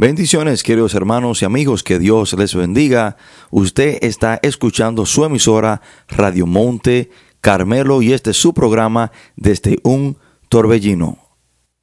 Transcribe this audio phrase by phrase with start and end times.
[0.00, 3.18] Bendiciones, queridos hermanos y amigos, que Dios les bendiga.
[3.50, 7.10] Usted está escuchando su emisora Radio Monte
[7.42, 10.16] Carmelo y este es su programa desde un
[10.48, 11.18] torbellino.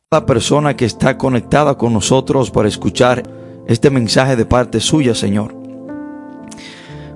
[0.10, 3.22] La persona que está conectada con nosotros para escuchar
[3.68, 5.56] este mensaje de parte suya, Señor.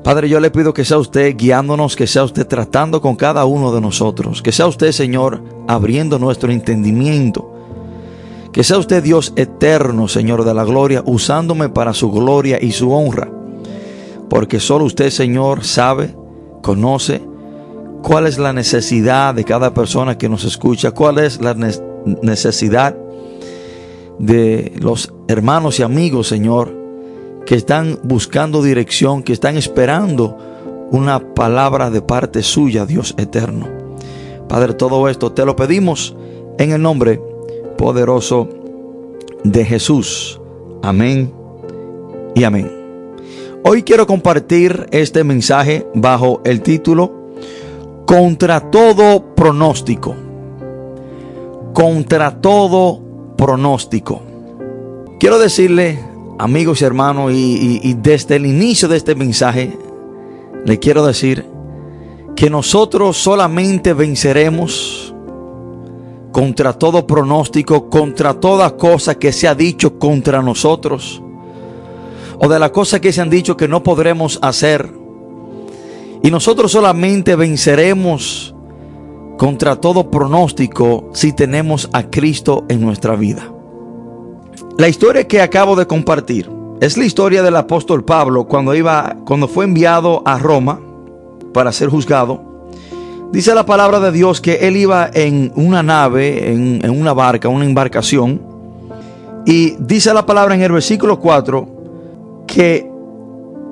[0.03, 3.73] Padre, yo le pido que sea usted guiándonos, que sea usted tratando con cada uno
[3.73, 7.60] de nosotros, que sea usted, Señor, abriendo nuestro entendimiento
[8.51, 12.91] que sea usted Dios eterno, Señor de la gloria, usándome para su gloria y su
[12.91, 13.31] honra.
[14.29, 16.15] Porque solo usted, Señor, sabe,
[16.61, 17.21] conoce
[18.01, 21.53] cuál es la necesidad de cada persona que nos escucha, cuál es la
[22.21, 22.95] necesidad
[24.19, 26.75] de los hermanos y amigos, Señor,
[27.45, 30.37] que están buscando dirección, que están esperando
[30.91, 33.67] una palabra de parte suya, Dios eterno.
[34.47, 36.15] Padre, todo esto te lo pedimos
[36.57, 37.21] en el nombre
[37.81, 38.47] poderoso
[39.43, 40.39] de Jesús.
[40.83, 41.33] Amén
[42.35, 42.71] y amén.
[43.63, 47.11] Hoy quiero compartir este mensaje bajo el título
[48.05, 50.15] Contra todo pronóstico.
[51.73, 53.01] Contra todo
[53.35, 54.21] pronóstico.
[55.19, 55.97] Quiero decirle,
[56.37, 59.75] amigos y hermanos, y, y desde el inicio de este mensaje,
[60.65, 61.47] le quiero decir
[62.35, 65.10] que nosotros solamente venceremos
[66.31, 71.21] contra todo pronóstico, contra toda cosa que se ha dicho contra nosotros,
[72.39, 74.89] o de la cosa que se han dicho que no podremos hacer.
[76.23, 78.55] Y nosotros solamente venceremos
[79.37, 83.51] contra todo pronóstico si tenemos a Cristo en nuestra vida.
[84.77, 86.49] La historia que acabo de compartir
[86.79, 90.79] es la historia del apóstol Pablo cuando iba cuando fue enviado a Roma
[91.53, 92.50] para ser juzgado
[93.31, 97.63] Dice la palabra de Dios que él iba en una nave, en, una barca, una
[97.63, 98.41] embarcación.
[99.45, 102.91] Y dice la palabra en el versículo 4 que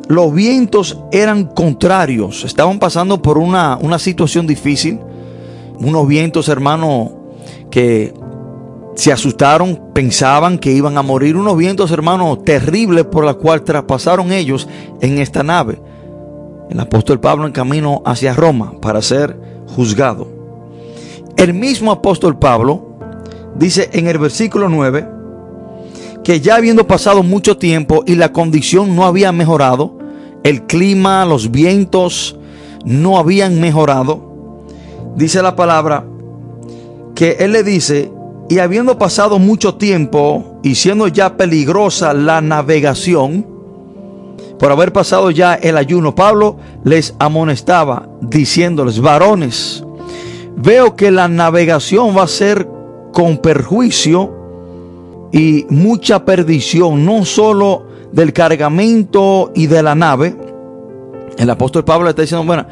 [0.08, 2.46] los vientos eran contrarios.
[2.46, 4.98] Estaban pasando por una, una situación difícil.
[5.78, 7.12] Unos vientos, hermano,
[7.70, 8.14] que
[8.96, 11.36] se asustaron, pensaban que iban a morir.
[11.36, 14.70] Unos vientos, hermano, terribles por la cual traspasaron ellos
[15.02, 15.82] en esta nave.
[16.70, 20.28] El apóstol Pablo en camino hacia Roma para ser juzgado.
[21.38, 22.98] El mismo apóstol Pablo
[23.56, 25.08] dice en el versículo 9
[26.24, 29.98] que ya habiendo pasado mucho tiempo y la condición no había mejorado,
[30.44, 32.38] el clima, los vientos
[32.86, 34.66] no habían mejorado,
[35.16, 36.06] dice la palabra
[37.16, 38.12] que él le dice,
[38.50, 43.59] y habiendo pasado mucho tiempo y siendo ya peligrosa la navegación,
[44.60, 49.84] por haber pasado ya el ayuno, Pablo les amonestaba diciéndoles, varones,
[50.58, 52.68] veo que la navegación va a ser
[53.14, 54.36] con perjuicio
[55.32, 60.36] y mucha perdición, no solo del cargamento y de la nave.
[61.38, 62.66] El apóstol Pablo está diciendo, bueno,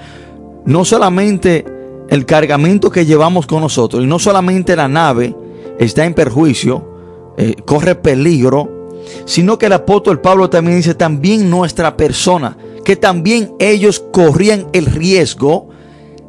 [0.66, 1.66] no solamente
[2.10, 5.34] el cargamento que llevamos con nosotros y no solamente la nave
[5.80, 8.77] está en perjuicio, eh, corre peligro,
[9.26, 14.86] sino que el apóstol Pablo también dice también nuestra persona, que también ellos corrían el
[14.86, 15.70] riesgo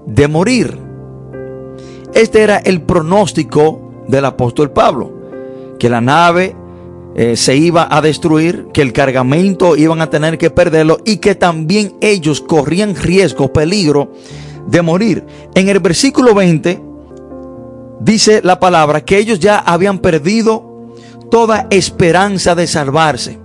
[0.07, 0.79] de morir.
[2.15, 5.13] Este era el pronóstico del apóstol Pablo,
[5.79, 6.57] que la nave
[7.15, 11.35] eh, se iba a destruir, que el cargamento iban a tener que perderlo y que
[11.35, 14.13] también ellos corrían riesgo, peligro
[14.67, 15.25] de morir.
[15.55, 16.81] En el versículo 20
[18.01, 20.68] dice la palabra que ellos ya habían perdido
[21.31, 23.39] toda esperanza de salvarse.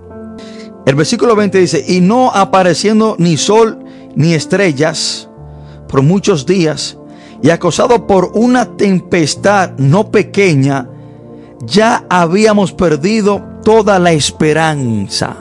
[0.86, 3.84] El versículo 20 dice, y no apareciendo ni sol
[4.14, 5.28] ni estrellas
[5.88, 6.98] por muchos días,
[7.42, 10.88] y acosado por una tempestad no pequeña,
[11.66, 15.36] ya habíamos perdido toda la esperanza.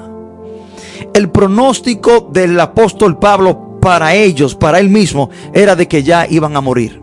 [1.13, 6.55] El pronóstico del apóstol Pablo para ellos, para él mismo, era de que ya iban
[6.55, 7.01] a morir.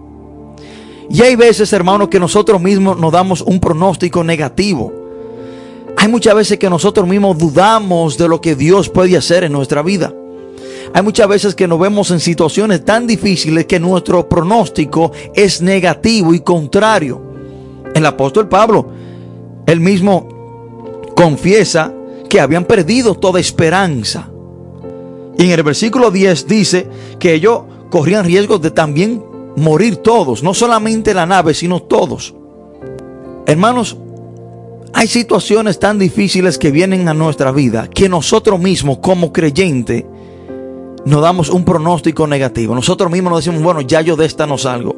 [1.10, 4.99] Y hay veces, hermanos, que nosotros mismos nos damos un pronóstico negativo.
[5.96, 9.82] Hay muchas veces que nosotros mismos dudamos de lo que Dios puede hacer en nuestra
[9.82, 10.12] vida.
[10.92, 16.34] Hay muchas veces que nos vemos en situaciones tan difíciles que nuestro pronóstico es negativo
[16.34, 17.22] y contrario.
[17.94, 18.88] El apóstol Pablo,
[19.66, 20.28] él mismo
[21.14, 21.92] confiesa
[22.28, 24.30] que habían perdido toda esperanza.
[25.38, 26.88] Y en el versículo 10 dice
[27.18, 29.22] que ellos corrían riesgos de también
[29.56, 32.34] morir todos, no solamente la nave, sino todos.
[33.46, 33.96] Hermanos,
[34.92, 40.06] hay situaciones tan difíciles que vienen a nuestra vida que nosotros mismos como creyente
[41.04, 42.74] nos damos un pronóstico negativo.
[42.74, 44.96] Nosotros mismos nos decimos, bueno, ya yo de esta no salgo.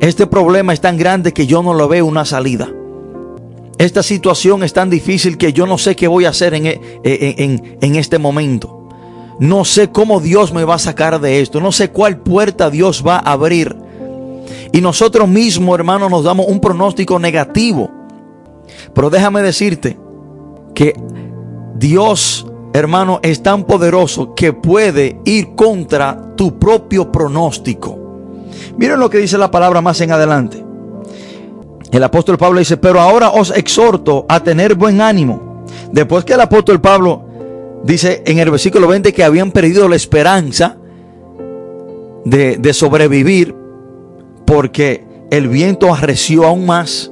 [0.00, 2.68] Este problema es tan grande que yo no lo veo una salida.
[3.78, 7.78] esta situación es tan difícil que yo no sé qué voy a hacer en, en,
[7.80, 8.88] en, este momento.
[9.40, 11.60] No sé cómo Dios me va a sacar de esto.
[11.60, 13.76] No sé cuál puerta Dios va a abrir.
[14.72, 17.97] Y nosotros mismos, hermanos, nos damos un pronóstico negativo.
[18.92, 19.98] Pero déjame decirte
[20.74, 20.94] que
[21.76, 27.98] Dios, hermano, es tan poderoso que puede ir contra tu propio pronóstico.
[28.76, 30.64] Miren lo que dice la palabra más en adelante.
[31.90, 35.64] El apóstol Pablo dice, pero ahora os exhorto a tener buen ánimo.
[35.90, 37.24] Después que el apóstol Pablo
[37.82, 40.76] dice en el versículo 20 que habían perdido la esperanza
[42.24, 43.54] de, de sobrevivir
[44.44, 47.10] porque el viento arreció aún más.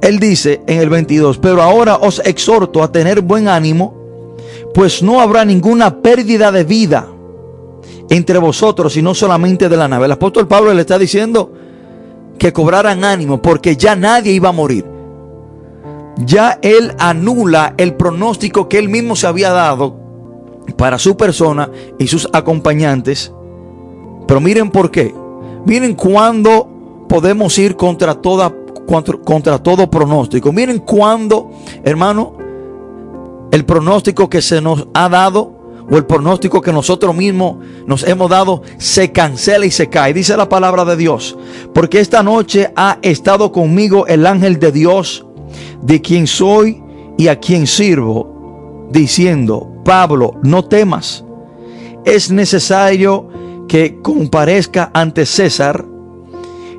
[0.00, 3.94] Él dice en el 22, pero ahora os exhorto a tener buen ánimo,
[4.74, 7.08] pues no habrá ninguna pérdida de vida
[8.10, 10.06] entre vosotros, sino solamente de la nave.
[10.06, 11.52] El apóstol Pablo le está diciendo,
[12.38, 14.84] que cobraran ánimo porque ya nadie iba a morir.
[16.24, 19.96] Ya él anula el pronóstico que él mismo se había dado
[20.76, 23.32] para su persona y sus acompañantes.
[24.26, 25.14] Pero miren por qué.
[25.64, 28.52] Miren cuándo podemos ir contra toda
[28.88, 30.50] contra, todo pronóstico.
[30.52, 31.50] Miren cuándo,
[31.84, 32.36] hermano,
[33.52, 35.56] el pronóstico que se nos ha dado
[35.90, 40.14] o el pronóstico que nosotros mismos nos hemos dado se cancela y se cae.
[40.14, 41.36] Dice la palabra de Dios.
[41.74, 45.26] Porque esta noche ha estado conmigo el ángel de Dios,
[45.82, 46.82] de quien soy
[47.16, 51.24] y a quien sirvo, diciendo, Pablo, no temas.
[52.04, 53.28] Es necesario
[53.68, 55.84] que comparezca ante César.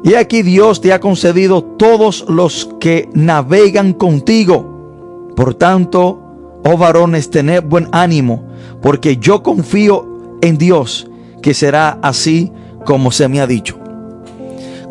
[0.03, 5.31] Y aquí Dios te ha concedido todos los que navegan contigo.
[5.35, 6.21] Por tanto,
[6.63, 8.49] oh varones, tened buen ánimo
[8.81, 11.07] porque yo confío en Dios
[11.41, 12.51] que será así
[12.85, 13.77] como se me ha dicho.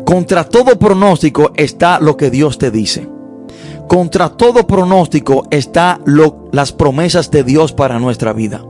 [0.05, 3.07] Contra todo pronóstico está lo que Dios te dice.
[3.87, 8.63] Contra todo pronóstico está lo, las promesas de Dios para nuestra vida.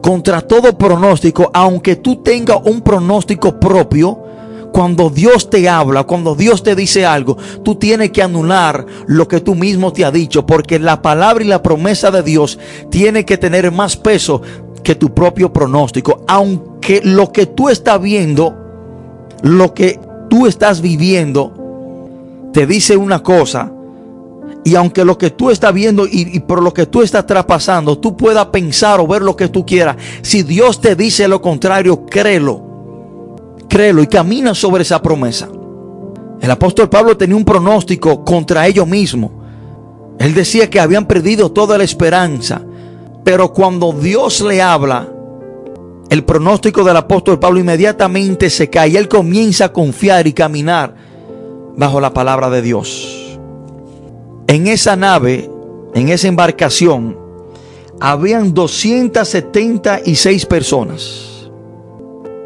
[0.00, 4.25] Contra todo pronóstico, aunque tú tengas un pronóstico propio,
[4.72, 9.40] cuando Dios te habla, cuando Dios te dice algo, tú tienes que anular lo que
[9.40, 12.58] tú mismo te ha dicho, porque la palabra y la promesa de Dios
[12.90, 14.42] tiene que tener más peso
[14.82, 16.24] que tu propio pronóstico.
[16.28, 18.54] Aunque lo que tú estás viendo,
[19.42, 19.98] lo que
[20.28, 23.72] tú estás viviendo, te dice una cosa,
[24.64, 28.16] y aunque lo que tú estás viendo y, por lo que tú estás traspasando, tú
[28.16, 32.65] puedas pensar o ver lo que tú quieras, si Dios te dice lo contrario, créelo
[33.68, 35.48] créelo y camina sobre esa promesa.
[36.40, 39.30] El apóstol Pablo tenía un pronóstico contra ellos mismos.
[40.18, 42.62] Él decía que habían perdido toda la esperanza.
[43.24, 45.08] Pero cuando Dios le habla,
[46.08, 50.94] el pronóstico del apóstol Pablo inmediatamente se cae y él comienza a confiar y caminar
[51.76, 53.38] bajo la palabra de Dios.
[54.46, 55.50] En esa nave,
[55.94, 57.18] en esa embarcación,
[57.98, 61.35] habían 276 personas.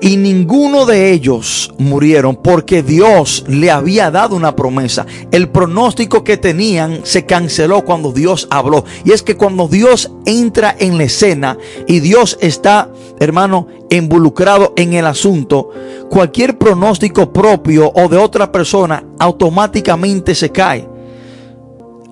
[0.03, 5.05] Y ninguno de ellos murieron porque Dios le había dado una promesa.
[5.31, 8.87] El pronóstico que tenían se canceló cuando Dios habló.
[9.05, 14.95] Y es que cuando Dios entra en la escena y Dios está, hermano, involucrado en
[14.95, 15.69] el asunto,
[16.09, 20.89] cualquier pronóstico propio o de otra persona automáticamente se cae.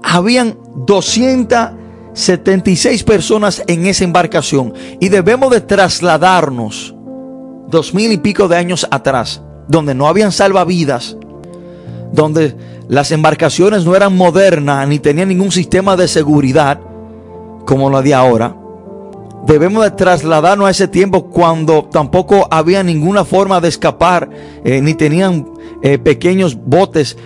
[0.03, 6.95] Habían 276 personas en esa embarcación y debemos de trasladarnos
[7.69, 11.17] dos mil y pico de años atrás, donde no habían salvavidas,
[12.13, 12.57] donde
[12.89, 16.81] las embarcaciones no eran modernas ni tenían ningún sistema de seguridad
[17.67, 18.57] como lo de ahora.
[19.47, 24.29] Debemos de trasladarnos a ese tiempo cuando tampoco había ninguna forma de escapar,
[24.65, 25.47] eh, ni tenían
[25.83, 27.17] eh, pequeños botes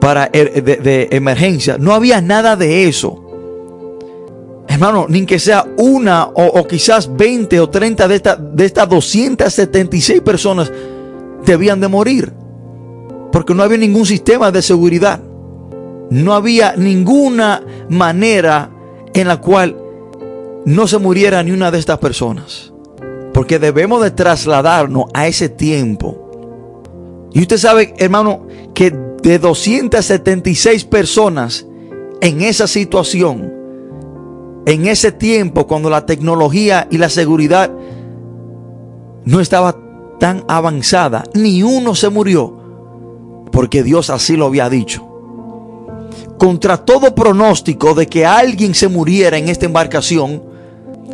[0.00, 1.76] para er, de emergencia.
[1.78, 3.25] No había nada de eso.
[4.68, 10.72] Hermano, ni que sea una o, quizás 20 o 30 de, de estas 276 personas
[11.44, 12.32] debían de morir.
[13.32, 15.20] Porque no había ningún sistema de seguridad.
[16.10, 18.70] No había ninguna manera
[19.14, 19.76] en la cual
[20.64, 22.72] no se muriera ni una de estas personas.
[23.32, 27.28] Porque debemos de trasladarnos a ese tiempo.
[27.32, 28.90] Y usted sabe, hermano, que
[29.22, 31.66] de 276 personas
[32.20, 33.52] en esa situación,
[34.66, 37.70] en ese tiempo cuando la tecnología y la seguridad
[39.24, 39.76] no estaba
[40.18, 45.06] tan avanzada, ni uno se murió, porque Dios así lo había dicho.
[46.36, 50.42] Contra todo pronóstico de que alguien se muriera en esta embarcación,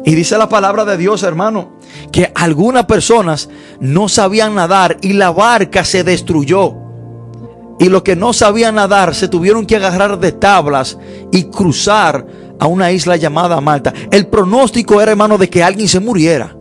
[0.04, 1.72] y dice la palabra de Dios, hermano,
[2.10, 6.76] que algunas personas no sabían nadar y la barca se destruyó.
[7.78, 10.98] y los que no sabían nadar se tuvieron que agarrar de tablas
[11.32, 12.24] y cruzar
[12.62, 13.92] a una isla llamada Malta.
[14.08, 16.56] El pronóstico era, hermano, de que alguien se muriera.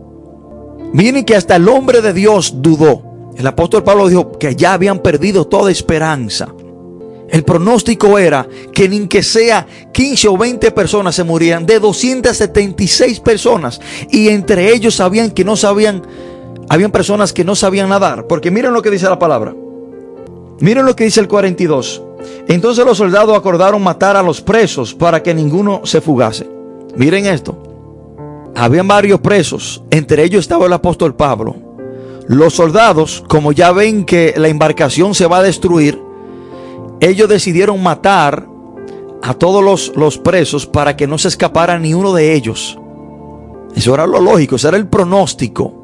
[0.92, 3.30] Miren que hasta el hombre de Dios dudó.
[3.36, 6.52] El apóstol Pablo dijo que ya habían perdido toda esperanza.
[7.28, 13.20] El pronóstico era que ni que sea 15 o 20 personas se murieran, de 276
[13.20, 13.80] personas.
[14.10, 16.02] Y entre ellos sabían que no sabían,
[16.68, 18.26] habían personas que no sabían nadar.
[18.26, 19.54] Porque miren lo que dice la palabra.
[20.58, 22.02] Miren lo que dice el 42.
[22.48, 26.48] Entonces los soldados acordaron matar a los presos para que ninguno se fugase.
[26.96, 27.56] Miren esto.
[28.54, 31.56] Habían varios presos, entre ellos estaba el apóstol Pablo.
[32.26, 35.98] Los soldados, como ya ven que la embarcación se va a destruir,
[37.00, 38.46] ellos decidieron matar
[39.22, 42.78] a todos los, los, presos para que no se escapara ni uno de ellos.
[43.74, 45.81] Eso era lo lógico, eso era el pronóstico.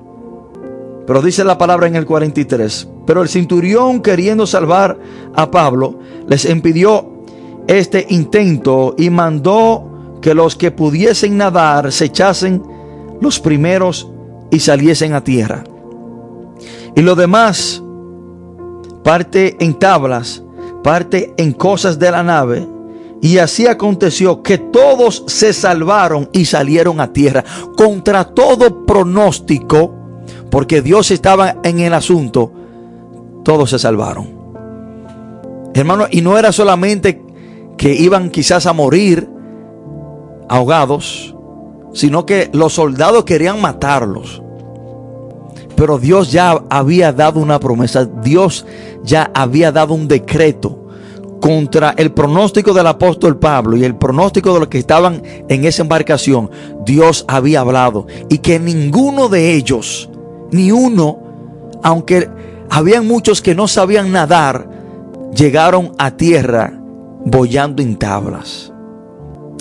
[1.09, 2.87] Pero dice la palabra en el 43.
[3.07, 4.99] Pero el centurión queriendo salvar
[5.35, 7.25] a Pablo, les impidió
[7.67, 12.62] este intento y mandó que los que pudiesen nadar se echasen
[13.23, 14.11] los primeros
[14.50, 15.65] y saliesen a tierra.
[16.95, 17.83] Y lo demás,
[19.03, 20.43] parte en tablas,
[20.85, 22.69] parte en cosas de la nave.
[23.23, 27.43] Y así aconteció que todos se salvaron y salieron a tierra
[27.79, 29.98] contra todo pronóstico,
[30.50, 32.52] porque Dios estaba en el asunto,
[33.45, 34.38] todos se salvaron.
[35.75, 37.23] Hermano, y no era solamente
[37.76, 39.28] que iban quizás a morir
[40.49, 41.35] ahogados,
[41.93, 44.43] sino que los soldados querían matarlos.
[45.76, 48.67] Pero Dios ya había dado una promesa, Dios
[49.05, 50.88] ya había dado un decreto
[51.40, 55.83] contra el pronóstico del apóstol Pablo y el pronóstico de los que estaban en esa
[55.83, 56.50] embarcación.
[56.85, 60.08] Dios había hablado y que ninguno de ellos,
[60.50, 61.19] ni uno,
[61.83, 62.28] aunque
[62.71, 64.69] habían muchos que no sabían nadar,
[65.35, 66.73] llegaron a tierra
[67.25, 68.73] bollando en tablas.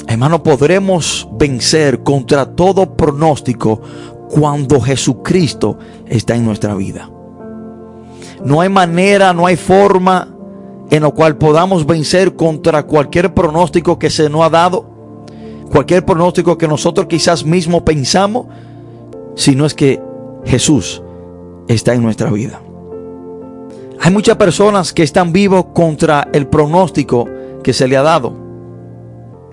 [0.08, 3.82] Hermano, podremos vencer contra todo pronóstico
[4.29, 7.10] cuando Jesucristo está en nuestra vida.
[8.44, 10.34] No hay manera, no hay forma
[10.89, 14.86] en la cual podamos vencer contra cualquier pronóstico que se nos ha dado,
[15.70, 18.46] cualquier pronóstico que nosotros quizás mismo pensamos,
[19.36, 20.01] si no es que
[20.48, 21.04] Jesús
[21.68, 22.62] está en nuestra vida.
[24.00, 27.27] Hay muchas personas que están vivos contra el pronóstico
[27.63, 28.34] que se le ha dado.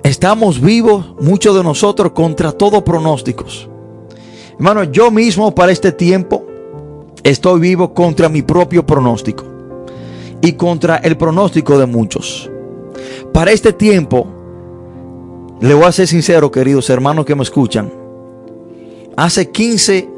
[0.04, 3.68] Estamos vivos, muchos de nosotros, contra todo pronósticos.
[4.52, 6.46] Hermano, yo mismo para este tiempo
[7.24, 9.44] estoy vivo contra mi propio pronóstico
[10.40, 12.48] y contra el pronóstico de muchos.
[13.32, 14.28] Para este tiempo,
[15.60, 17.90] le voy a ser sincero, queridos hermanos que me escuchan.
[19.16, 20.13] Hace 15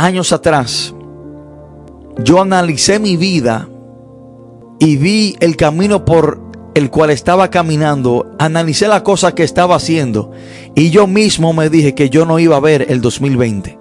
[0.00, 0.94] años atrás,
[2.24, 3.68] yo analicé mi vida
[4.78, 6.40] y vi el camino por
[6.74, 10.30] el cual estaba caminando, analicé la cosa que estaba haciendo
[10.74, 13.78] y yo mismo me dije que yo no iba a ver el 2020.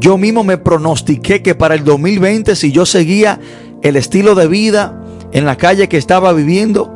[0.00, 3.38] Yo mismo me pronostiqué que para el 2020 si yo seguía
[3.82, 5.00] el estilo de vida
[5.32, 6.93] en la calle que estaba viviendo,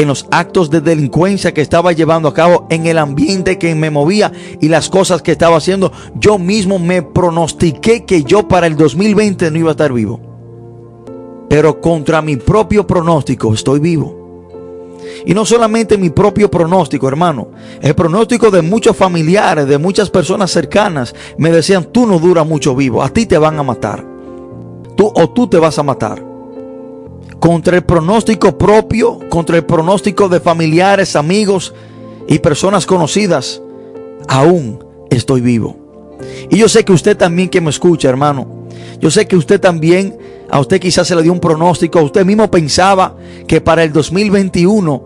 [0.00, 3.90] en los actos de delincuencia que estaba llevando a cabo, en el ambiente que me
[3.90, 8.76] movía y las cosas que estaba haciendo, yo mismo me pronostiqué que yo para el
[8.76, 10.18] 2020 no iba a estar vivo.
[11.50, 14.96] Pero contra mi propio pronóstico estoy vivo.
[15.26, 17.50] Y no solamente mi propio pronóstico, hermano.
[17.82, 22.74] El pronóstico de muchos familiares, de muchas personas cercanas, me decían, tú no duras mucho
[22.74, 24.02] vivo, a ti te van a matar.
[24.96, 26.29] Tú o tú te vas a matar.
[27.40, 31.74] Contra el pronóstico propio, contra el pronóstico de familiares, amigos
[32.28, 33.60] y personas conocidas,
[34.28, 35.76] aún estoy vivo.
[36.50, 38.46] Y yo sé que usted también que me escucha, hermano,
[39.00, 40.18] yo sé que usted también
[40.50, 42.02] a usted quizás se le dio un pronóstico.
[42.02, 43.16] Usted mismo pensaba
[43.46, 45.02] que para el 2021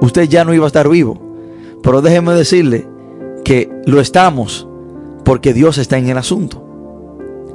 [0.00, 1.20] usted ya no iba a estar vivo.
[1.82, 2.86] Pero déjeme decirle
[3.44, 4.66] que lo estamos
[5.24, 6.62] porque Dios está en el asunto.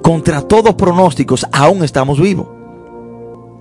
[0.03, 2.58] Contra todos pronósticos aún estamos vivos.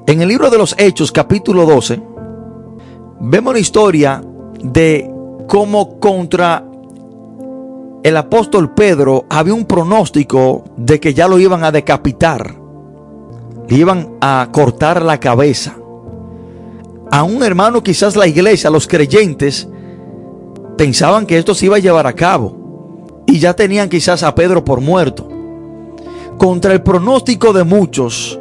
[0.09, 2.01] En el libro de los Hechos capítulo 12
[3.21, 4.23] vemos la historia
[4.65, 5.07] de
[5.47, 6.65] cómo contra
[8.03, 12.55] el apóstol Pedro había un pronóstico de que ya lo iban a decapitar
[13.69, 15.77] le iban a cortar la cabeza.
[17.11, 19.69] A un hermano quizás la iglesia, los creyentes,
[20.79, 22.57] pensaban que esto se iba a llevar a cabo.
[23.27, 25.29] Y ya tenían quizás a Pedro por muerto.
[26.39, 28.38] Contra el pronóstico de muchos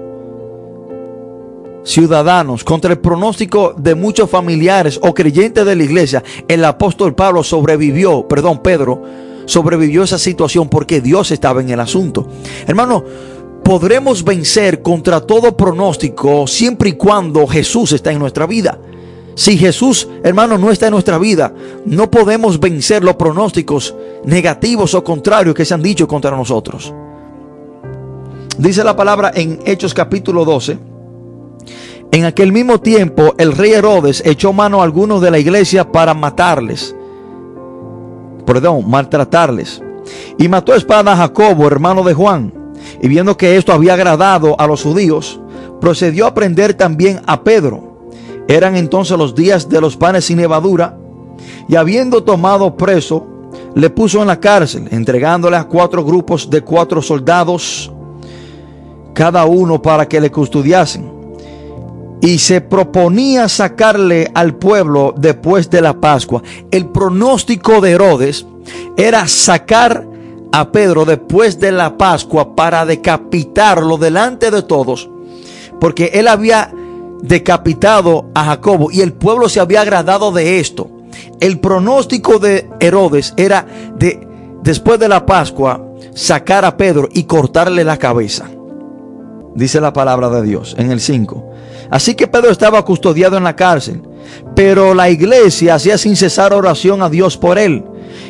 [1.88, 7.44] ciudadanos, contra el pronóstico de muchos familiares o creyentes de la iglesia, el apóstol Pablo
[7.44, 9.02] sobrevivió, perdón, Pedro,
[9.46, 12.28] sobrevivió esa situación porque Dios estaba en el asunto.
[12.68, 13.04] Hermano,
[13.64, 18.78] podremos vencer contra todo pronóstico siempre y cuando Jesús está en nuestra vida.
[19.36, 21.54] Si Jesús, hermano, no está en nuestra vida,
[21.86, 26.94] no podemos vencer los pronósticos negativos o contrarios que se han dicho contra nosotros.
[28.58, 30.97] Dice la palabra en Hechos capítulo 12.
[32.12, 36.14] En aquel mismo tiempo el rey Herodes echó mano a algunos de la iglesia para
[36.14, 36.96] matarles.
[38.46, 39.82] Perdón, maltratarles.
[40.38, 42.54] Y mató a espada a Jacobo, hermano de Juan.
[43.02, 45.42] Y viendo que esto había agradado a los judíos,
[45.82, 48.08] procedió a prender también a Pedro.
[48.48, 50.98] Eran entonces los días de los panes sin levadura.
[51.68, 53.28] Y habiendo tomado preso,
[53.76, 57.92] le puso en la cárcel, entregándole a cuatro grupos de cuatro soldados
[59.14, 61.17] cada uno para que le custodiasen.
[62.22, 66.42] Y se proponía sacarle al pueblo después de la Pascua.
[66.72, 68.46] El pronóstico de Herodes
[68.96, 70.06] era sacar
[70.52, 75.10] a Pedro después de la Pascua para decapitarlo delante de todos.
[75.80, 76.74] Porque él había
[77.22, 80.90] decapitado a Jacobo y el pueblo se había agradado de esto.
[81.40, 83.66] El pronóstico de Herodes era
[83.98, 84.28] de
[84.64, 85.84] después de la Pascua
[86.14, 88.50] sacar a Pedro y cortarle la cabeza
[89.58, 91.44] dice la palabra de Dios en el 5.
[91.90, 94.02] Así que Pedro estaba custodiado en la cárcel,
[94.56, 97.84] pero la iglesia hacía sin cesar oración a Dios por él.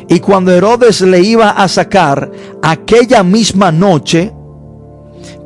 [0.08, 2.30] Y cuando Herodes le iba a sacar
[2.62, 4.32] aquella misma noche,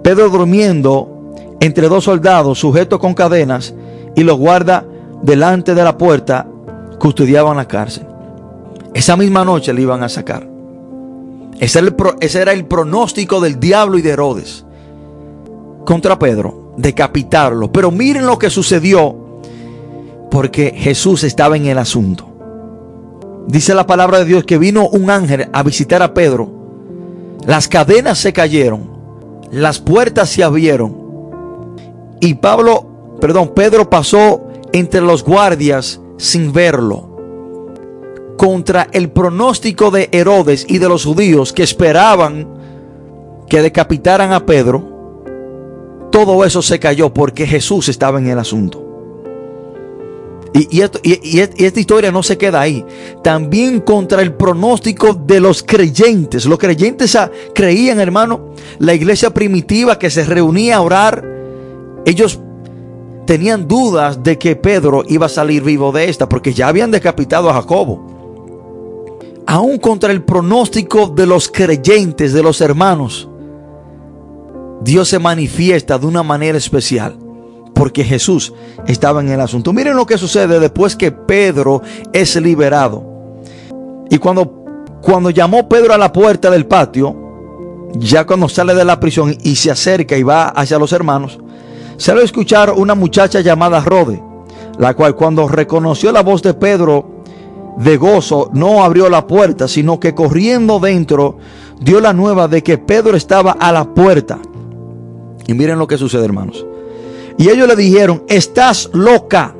[0.02, 3.74] Pedro durmiendo entre dos soldados sujetos con cadenas
[4.16, 4.84] y los guarda
[5.22, 6.46] delante de la puerta
[6.98, 8.06] custodiaban la cárcel.
[8.94, 10.52] Esa misma noche le iban a sacar.
[11.58, 14.64] Ese era, el, pronóstico del diablo y de Herodes
[15.84, 17.72] contra Pedro, decapitarlo.
[17.72, 19.40] Pero miren lo que sucedió
[20.30, 22.28] porque Jesús estaba en el asunto.
[23.48, 26.50] Dice la palabra de Dios que vino un ángel a visitar a Pedro.
[27.46, 28.88] Las cadenas se cayeron,
[29.50, 31.02] las puertas se abrieron
[32.24, 37.16] y Pablo, perdón, Pedro pasó entre los guardias sin verlo.
[38.38, 42.46] Contra el pronóstico de Herodes y de los judíos que esperaban
[43.48, 44.91] que decapitaran a Pedro,
[46.12, 48.92] todo eso se cayó porque Jesús estaba en el asunto.
[50.54, 52.84] Y, esta historia no se queda ahí.
[53.24, 56.44] También contra el pronóstico de los creyentes.
[56.44, 57.16] Los creyentes
[57.54, 61.26] creían, hermano, la iglesia primitiva que se reunía a orar.
[62.04, 62.38] Ellos
[63.26, 67.48] tenían dudas de que Pedro iba a salir vivo de esta porque ya habían decapitado
[67.48, 68.12] a Jacobo.
[69.46, 73.28] Aún contra el pronóstico de los creyentes, de los hermanos.
[74.82, 77.16] Dios se manifiesta de una manera especial
[77.74, 78.52] porque Jesús
[78.86, 79.72] estaba en el asunto.
[79.72, 83.04] Miren lo que sucede después que Pedro es liberado.
[84.10, 84.64] Y cuando,
[85.00, 87.16] cuando llamó Pedro a la puerta del patio,
[87.94, 91.38] ya cuando sale de la prisión y se acerca y va hacia los hermanos,
[91.96, 94.22] se lo escuchar una muchacha llamada Rode,
[94.78, 97.22] la cual cuando reconoció la voz de Pedro
[97.78, 101.38] de gozo, no abrió la puerta, sino que corriendo dentro
[101.80, 104.38] dio la nueva de que Pedro estaba a la puerta.
[105.46, 106.64] Y miren lo que sucede, hermanos.
[107.38, 109.54] Y ellos le dijeron, estás loca.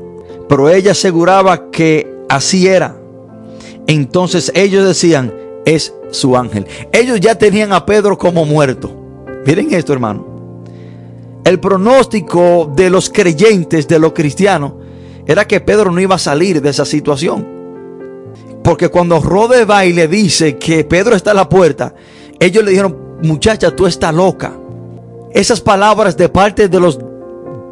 [0.49, 2.97] Pero ella aseguraba que así era.
[3.87, 5.33] Entonces ellos decían,
[5.65, 6.67] es su ángel.
[6.93, 8.91] Ellos ya tenían a Pedro como muerto.
[9.47, 10.27] Miren esto, hermano.
[11.45, 14.75] El pronóstico de los creyentes, de los cristianos,
[15.27, 17.47] era que Pedro no iba a salir de esa situación.
[18.63, 21.95] Porque cuando Rode va y le dice que Pedro está a la puerta,
[22.39, 24.53] ellos le dijeron, muchacha, tú estás loca
[25.35, 26.99] esas palabras de parte de los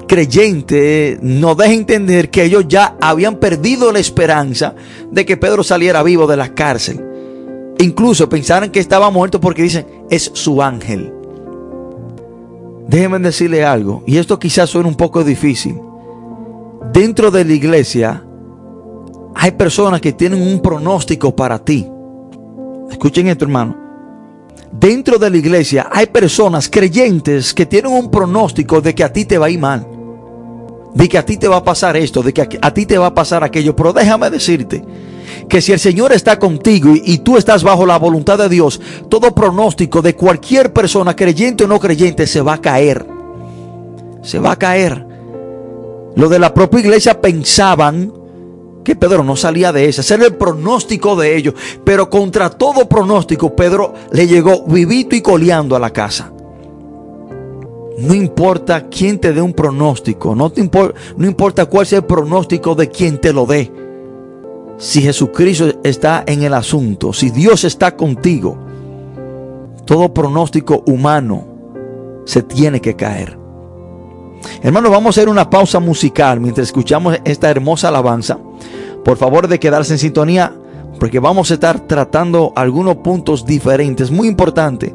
[0.08, 4.74] creyentes nos dejan entender que ellos ya habían perdido la esperanza
[5.10, 7.04] de que Pedro saliera vivo de la cárcel.
[7.78, 11.12] Incluso pensaron que estaba muerto porque dicen, es su ángel.
[12.88, 15.78] Déjenme decirle algo, y esto quizás suene un poco difícil.
[16.92, 18.24] Dentro de la iglesia
[19.34, 21.86] hay personas que tienen un pronóstico para ti.
[22.90, 23.89] Escuchen esto, hermano
[24.72, 29.24] dentro de la iglesia hay personas creyentes que tienen un pronóstico de que a ti
[29.24, 29.86] te va a ir mal.
[30.94, 33.06] De que a ti te va a pasar esto, de que a ti te va
[33.06, 33.76] a pasar aquello.
[33.76, 34.84] Pero déjame decirte
[35.48, 39.34] que si el Señor está contigo y, tú estás bajo la voluntad de Dios, todo
[39.34, 43.06] pronóstico de cualquier persona, creyente o no creyente, se va a caer.
[44.22, 45.06] Se va a caer.
[46.16, 48.12] Lo de la propia iglesia pensaban
[48.84, 50.00] que Pedro no salía de esa.
[50.00, 51.54] Ese era el pronóstico de ellos.
[51.84, 56.32] Pero contra todo pronóstico, Pedro le llegó vivito y coleando a la casa.
[57.98, 60.62] No importa quién te dé un pronóstico, no, te
[61.16, 63.70] no importa cuál sea el pronóstico de quien te lo dé.
[64.78, 68.56] Si Jesucristo está en el asunto, si Dios está contigo,
[69.84, 71.44] todo pronóstico humano
[72.24, 73.39] se tiene que caer.
[74.62, 78.38] Hermanos, vamos a hacer una pausa musical mientras escuchamos esta hermosa alabanza.
[79.04, 80.54] Por favor de quedarse en sintonía
[80.98, 84.92] porque vamos a estar tratando algunos puntos diferentes, muy importantes,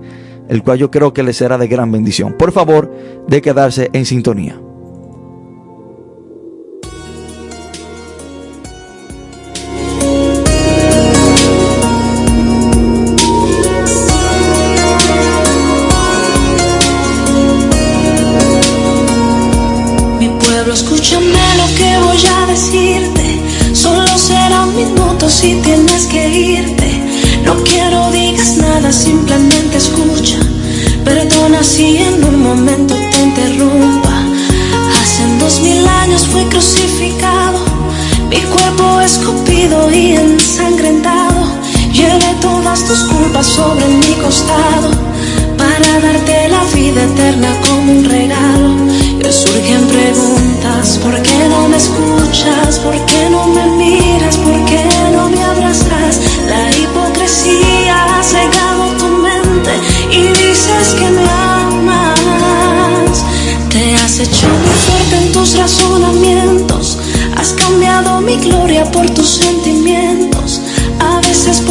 [0.48, 2.34] el cual yo creo que les será de gran bendición.
[2.34, 2.94] Por favor
[3.28, 4.60] de quedarse en sintonía.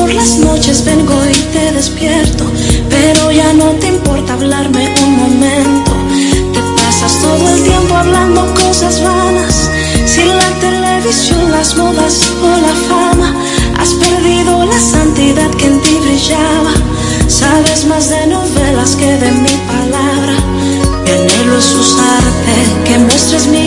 [0.05, 2.45] Por las noches vengo y te despierto,
[2.91, 5.93] pero ya no te importa hablarme un momento.
[6.53, 9.71] Te pasas todo el tiempo hablando cosas vanas,
[10.05, 13.35] si la televisión, las modas o la fama.
[13.79, 16.75] Has perdido la santidad que en ti brillaba.
[17.27, 20.35] Sabes más de novelas que de mi palabra.
[21.03, 23.64] Mi anhelo es usarte, que muestres mi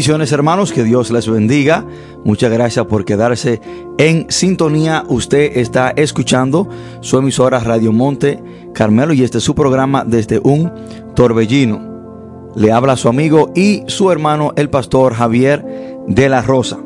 [0.00, 1.84] Bendiciones hermanos, que Dios les bendiga.
[2.24, 3.60] Muchas gracias por quedarse
[3.98, 5.04] en sintonía.
[5.06, 6.66] Usted está escuchando
[7.02, 10.72] su emisora Radio Monte Carmelo y este es su programa desde un
[11.14, 12.50] torbellino.
[12.56, 15.66] Le habla su amigo y su hermano el pastor Javier
[16.08, 16.78] de la Rosa.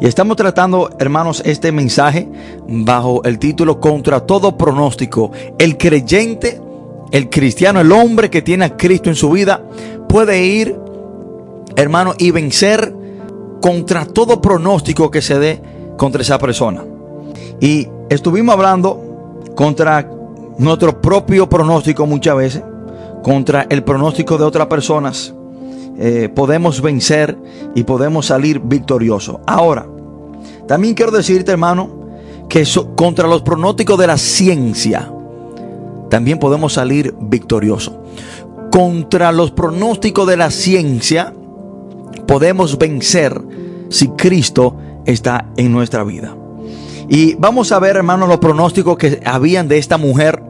[0.00, 2.28] Y estamos tratando, hermanos, este mensaje
[2.66, 5.30] bajo el título Contra todo pronóstico.
[5.60, 6.60] El creyente,
[7.12, 9.62] el cristiano, el hombre que tiene a Cristo en su vida
[10.08, 10.89] puede ir
[11.82, 12.94] hermano, y vencer
[13.60, 15.62] contra todo pronóstico que se dé
[15.96, 16.84] contra esa persona.
[17.60, 20.10] Y estuvimos hablando contra
[20.58, 22.62] nuestro propio pronóstico muchas veces,
[23.22, 25.34] contra el pronóstico de otras personas,
[25.98, 27.36] eh, podemos vencer
[27.74, 29.36] y podemos salir victoriosos.
[29.46, 29.86] Ahora,
[30.66, 31.90] también quiero decirte, hermano,
[32.48, 32.64] que
[32.96, 35.12] contra los pronósticos de la ciencia,
[36.08, 37.94] también podemos salir victoriosos.
[38.72, 41.34] Contra los pronósticos de la ciencia,
[42.30, 43.42] podemos vencer
[43.88, 46.36] si Cristo está en nuestra vida.
[47.08, 50.40] Y vamos a ver, hermanos, los pronósticos que habían de esta mujer.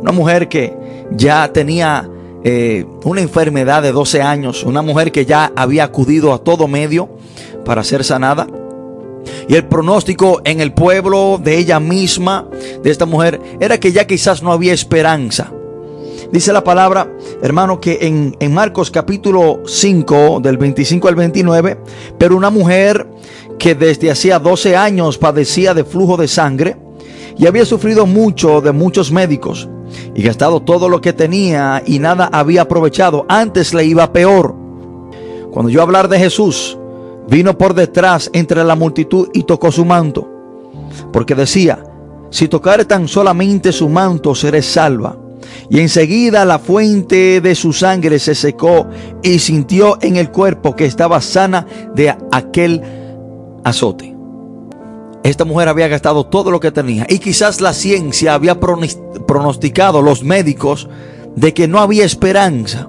[0.00, 0.76] Una mujer que
[1.12, 2.10] ya tenía
[2.42, 4.64] eh, una enfermedad de 12 años.
[4.64, 7.08] Una mujer que ya había acudido a todo medio
[7.64, 8.48] para ser sanada.
[9.46, 12.48] Y el pronóstico en el pueblo de ella misma,
[12.82, 15.52] de esta mujer, era que ya quizás no había esperanza.
[16.32, 17.10] Dice la palabra,
[17.42, 21.80] hermano, que en, en Marcos capítulo 5, del 25 al 29,
[22.18, 23.08] pero una mujer
[23.58, 26.76] que desde hacía 12 años padecía de flujo de sangre
[27.36, 29.68] y había sufrido mucho de muchos médicos
[30.14, 34.54] y gastado todo lo que tenía y nada había aprovechado, antes le iba peor.
[35.50, 36.78] Cuando yo hablar de Jesús,
[37.28, 40.28] vino por detrás entre la multitud y tocó su manto,
[41.12, 41.82] porque decía,
[42.30, 45.16] si tocare tan solamente su manto, seré salva.
[45.68, 48.88] Y enseguida la fuente de su sangre se secó
[49.22, 52.82] y sintió en el cuerpo que estaba sana de aquel
[53.64, 54.16] azote.
[55.22, 60.24] Esta mujer había gastado todo lo que tenía y quizás la ciencia había pronosticado, los
[60.24, 60.88] médicos,
[61.36, 62.88] de que no había esperanza,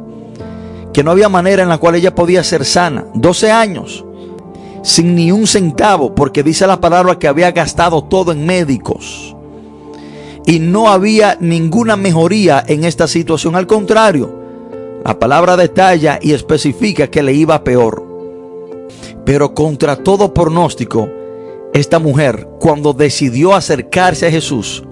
[0.93, 3.05] que no había manera en la cual ella podía ser sana.
[3.13, 4.05] 12 años,
[4.81, 9.35] sin ni un centavo, porque dice la palabra que había gastado todo en médicos.
[10.45, 13.55] Y no había ninguna mejoría en esta situación.
[13.55, 14.33] Al contrario,
[15.05, 18.03] la palabra detalla y especifica que le iba peor.
[19.25, 21.09] Pero contra todo pronóstico,
[21.73, 24.83] esta mujer, cuando decidió acercarse a Jesús,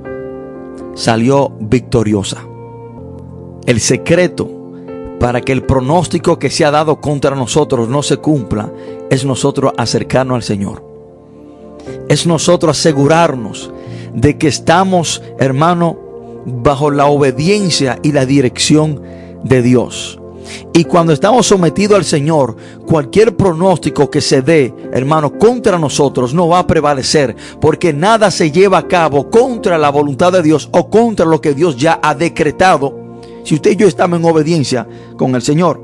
[0.96, 2.46] salió victoriosa.
[3.66, 4.50] El secreto
[5.20, 8.72] para que el pronóstico que se ha dado contra nosotros no se cumpla
[9.10, 10.84] es nosotros acercarnos al Señor.
[12.08, 13.72] Es nosotros asegurarnos
[14.14, 15.98] de que estamos, hermano,
[16.46, 19.02] bajo la obediencia y la dirección
[19.44, 20.20] de Dios.
[20.74, 26.48] Y cuando estamos sometidos al Señor, cualquier pronóstico que se dé, hermano, contra nosotros no
[26.48, 30.90] va a prevalecer, porque nada se lleva a cabo contra la voluntad de Dios o
[30.90, 33.20] contra lo que Dios ya ha decretado.
[33.44, 35.84] Si usted y yo estamos en obediencia con el Señor.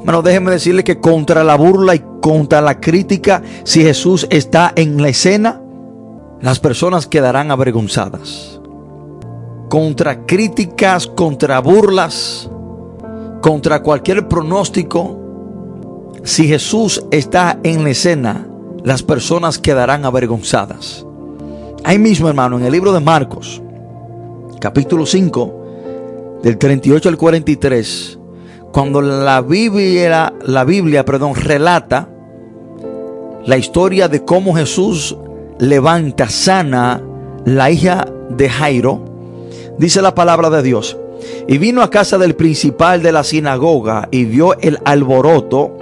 [0.00, 5.00] Hermano, déjeme decirle que contra la burla y contra la crítica, si Jesús está en
[5.00, 5.62] la escena,
[6.44, 8.60] las personas quedarán avergonzadas.
[9.70, 12.50] Contra críticas, contra burlas,
[13.40, 18.46] contra cualquier pronóstico, si Jesús está en la escena,
[18.84, 21.06] las personas quedarán avergonzadas.
[21.82, 23.62] Ahí mismo, hermano, en el libro de Marcos,
[24.60, 28.18] capítulo 5, del 38 al 43,
[28.70, 32.10] cuando la Biblia, la Biblia, perdón, relata
[33.46, 35.16] la historia de cómo Jesús
[35.58, 37.02] levanta, sana
[37.44, 39.00] la hija de Jairo,
[39.78, 40.98] dice la palabra de Dios.
[41.48, 45.76] Y vino a casa del principal de la sinagoga y vio el alboroto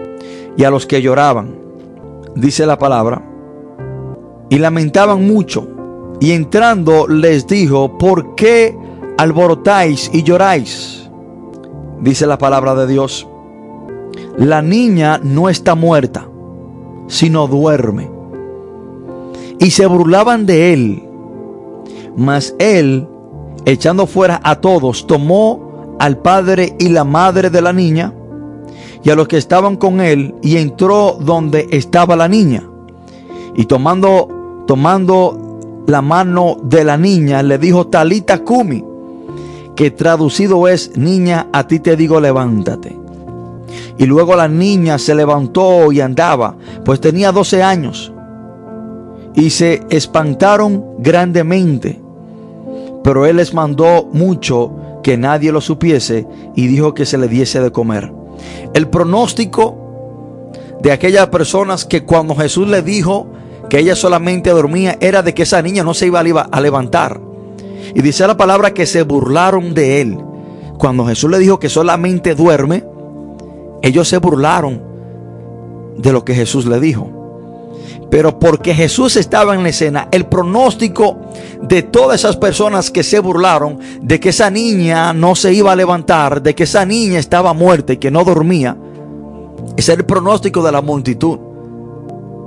[0.56, 1.56] y a los que lloraban,
[2.34, 3.22] dice la palabra,
[4.50, 5.68] y lamentaban mucho.
[6.20, 8.76] Y entrando les dijo, ¿por qué
[9.18, 11.10] alborotáis y lloráis?
[12.00, 13.26] Dice la palabra de Dios.
[14.36, 16.28] La niña no está muerta,
[17.08, 18.21] sino duerme.
[19.62, 21.02] Y se burlaban de él.
[22.16, 23.06] Mas él
[23.64, 28.12] echando fuera a todos, tomó al padre y la madre de la niña
[29.04, 32.64] y a los que estaban con él y entró donde estaba la niña.
[33.54, 38.84] Y tomando, tomando la mano de la niña, le dijo Talita Kumi,
[39.76, 42.98] que traducido es, niña, a ti te digo, levántate.
[43.98, 48.11] Y luego la niña se levantó y andaba, pues tenía 12 años.
[49.34, 52.00] Y se espantaron grandemente.
[53.02, 57.60] Pero él les mandó mucho que nadie lo supiese y dijo que se le diese
[57.60, 58.12] de comer.
[58.74, 59.76] El pronóstico
[60.80, 63.26] de aquellas personas que cuando Jesús le dijo
[63.68, 67.20] que ella solamente dormía era de que esa niña no se iba a levantar.
[67.94, 70.18] Y dice la palabra que se burlaron de él.
[70.78, 72.84] Cuando Jesús le dijo que solamente duerme,
[73.82, 74.82] ellos se burlaron
[75.96, 77.21] de lo que Jesús le dijo.
[78.10, 81.20] Pero porque Jesús estaba en la escena, el pronóstico
[81.62, 85.76] de todas esas personas que se burlaron de que esa niña no se iba a
[85.76, 88.76] levantar, de que esa niña estaba muerta y que no dormía,
[89.76, 91.38] ese es el pronóstico de la multitud.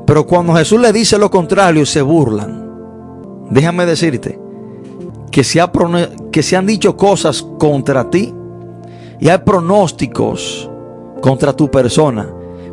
[0.06, 2.66] Pero cuando Jesús le dice lo contrario, se burlan.
[3.50, 4.40] Déjame decirte
[5.32, 5.62] que se,
[6.32, 8.34] que se han dicho cosas contra ti
[9.20, 10.70] y hay pronósticos
[11.22, 12.32] contra tu persona.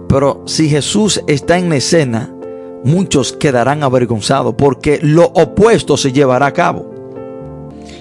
[0.09, 2.35] Pero si Jesús está en la escena,
[2.85, 6.91] muchos quedarán avergonzados porque lo opuesto se llevará a cabo.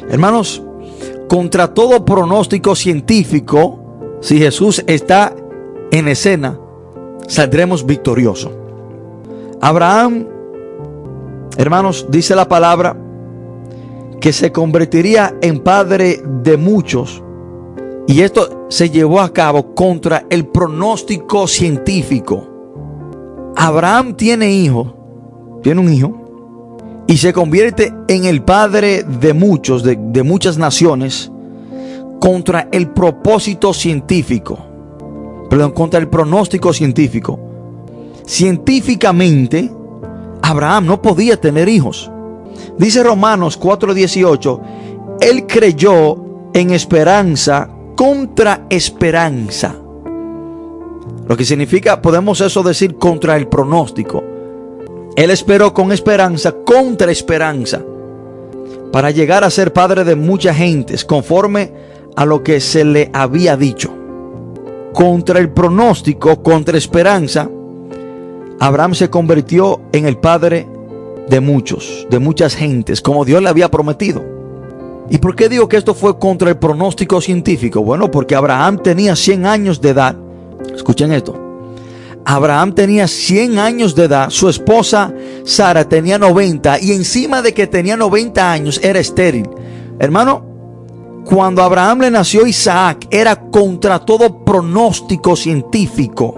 [0.10, 0.62] Hermanos,
[1.28, 5.34] contra todo pronóstico científico, si Jesús está
[5.91, 6.60] en escena,
[7.28, 8.52] saldremos victoriosos.
[9.62, 10.28] Abraham,
[11.58, 12.98] hermanos, dice la palabra
[14.20, 17.24] que se convertiría en padre de muchos.
[18.08, 22.51] Y esto se llevó a cabo contra el pronóstico científico.
[23.63, 30.00] Abraham tiene hijo, tiene un hijo, y se convierte en el padre de muchos, de,
[30.02, 31.32] de muchas naciones,
[32.19, 34.58] contra el propósito científico,
[35.47, 37.39] perdón, contra el pronóstico científico.
[38.26, 39.71] Científicamente,
[40.41, 42.10] Abraham no podía tener hijos.
[42.80, 44.60] Dice Romanos 4:18,
[45.21, 49.81] él creyó en esperanza contra esperanza.
[51.32, 54.22] Lo que significa, podemos eso decir, contra el pronóstico.
[55.15, 57.82] Él esperó con esperanza, contra esperanza,
[58.91, 61.72] para llegar a ser padre de muchas gentes, conforme
[62.17, 63.94] a lo que se le había dicho.
[64.91, 67.50] Contra el pronóstico, contra esperanza,
[68.60, 70.67] Abraham se convirtió en el padre
[71.30, 74.22] de muchos, de muchas gentes, como Dios le había prometido.
[75.10, 77.82] ¿Y por qué digo que esto fue contra el pronóstico científico?
[77.82, 80.17] Bueno, porque Abraham tenía 100 años de edad.
[80.76, 81.52] Escuchen esto.
[82.26, 87.67] Abraham tenía 100 años de edad, su esposa Sara tenía 90 y encima de que
[87.67, 89.50] tenía 90 años era estéril.
[90.00, 90.45] Hermano,
[91.26, 96.36] cuando Abraham le nació Isaac era contra todo pronóstico científico.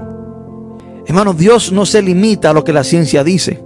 [1.05, 3.63] Hermano, Dios no se limita a lo que la ciencia dice.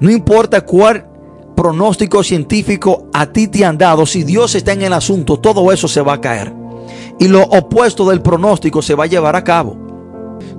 [0.00, 1.06] No importa cuál
[1.54, 5.88] pronóstico científico a ti te han dado, si Dios está en el asunto, todo eso
[5.88, 6.54] se va a caer.
[7.20, 9.76] Y lo opuesto del pronóstico se va a llevar a cabo.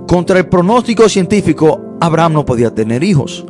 [0.08, 3.46] Contra el pronóstico científico, Abraham no podía tener hijos.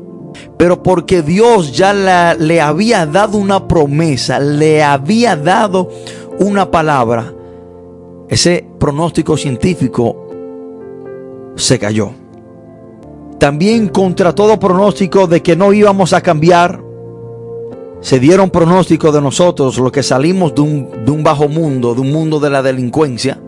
[0.58, 5.90] Pero porque Dios ya le había dado una promesa, le había dado
[6.40, 7.34] una palabra,
[8.30, 10.28] ese pronóstico científico
[11.56, 12.12] se cayó.
[13.38, 16.82] También contra todo pronóstico de que no íbamos a cambiar,
[18.02, 22.02] se dieron pronóstico de nosotros, los que salimos de un, de un bajo mundo, de
[22.02, 23.40] un mundo de la delincuencia.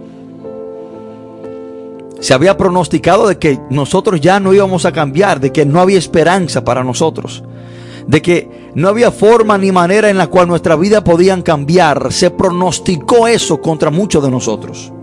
[2.19, 5.97] Se había pronosticado de que nosotros ya no íbamos a cambiar, de que no había
[5.97, 7.43] esperanza para nosotros,
[8.07, 12.13] de que no había forma ni manera en la cual nuestra vida podían cambiar.
[12.13, 14.93] Se pronosticó eso contra muchos de nosotros.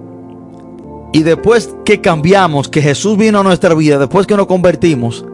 [1.13, 5.25] Y después que cambiamos, que Jesús vino a nuestra vida, después que nos convertimos,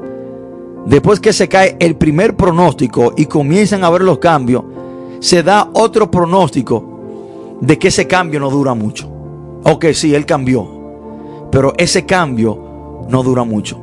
[0.86, 4.64] después que se cae el primer pronóstico y comienzan a ver los cambios,
[5.20, 9.10] se da otro pronóstico de que ese cambio no dura mucho.
[9.64, 10.68] Ok, sí, Él cambió,
[11.50, 13.80] pero ese cambio no dura mucho.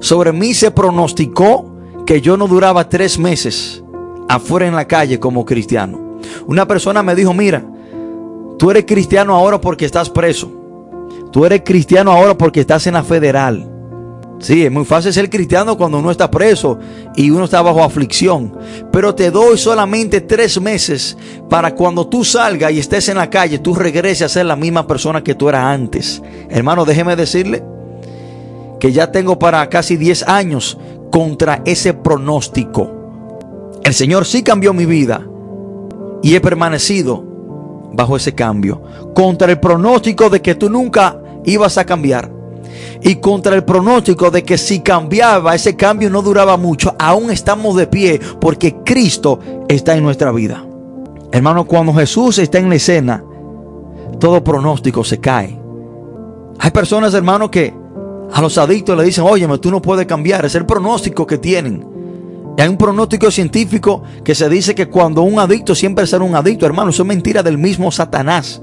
[0.00, 1.76] Sobre mí se pronosticó
[2.06, 3.82] que yo no duraba tres meses
[4.28, 6.18] afuera en la calle como cristiano.
[6.46, 7.64] Una persona me dijo, mira,
[8.58, 10.50] tú eres cristiano ahora porque estás preso.
[11.30, 13.77] Tú eres cristiano ahora porque estás en la federal.
[14.40, 16.78] Sí, es muy fácil ser cristiano cuando uno está preso
[17.16, 18.56] y uno está bajo aflicción.
[18.92, 21.16] Pero te doy solamente tres meses
[21.48, 24.86] para cuando tú salgas y estés en la calle, tú regreses a ser la misma
[24.86, 26.22] persona que tú eras antes.
[26.50, 27.64] Hermano, déjeme decirle
[28.78, 30.78] que ya tengo para casi 10 años
[31.10, 32.90] contra ese pronóstico.
[33.82, 35.26] El Señor sí cambió mi vida
[36.22, 37.24] y he permanecido
[37.92, 38.82] bajo ese cambio.
[39.14, 42.37] Contra el pronóstico de que tú nunca ibas a cambiar.
[43.02, 46.94] Y contra el pronóstico de que si cambiaba, ese cambio no duraba mucho.
[46.98, 50.64] Aún estamos de pie porque Cristo está en nuestra vida.
[51.30, 53.22] Hermano, cuando Jesús está en la escena,
[54.18, 55.58] todo pronóstico se cae.
[56.58, 57.72] Hay personas, hermano, que
[58.32, 60.44] a los adictos le dicen, óyeme, tú no puedes cambiar.
[60.44, 61.86] Es el pronóstico que tienen.
[62.58, 66.66] Hay un pronóstico científico que se dice que cuando un adicto siempre será un adicto,
[66.66, 68.60] hermano, eso es mentira del mismo Satanás.